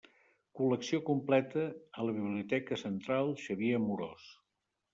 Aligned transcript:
Col·lecció 0.59 0.99
completa 1.09 1.65
a 2.03 2.07
la 2.09 2.15
Biblioteca 2.17 2.81
Central 2.85 3.33
Xavier 3.45 3.73
Amorós. 3.83 4.29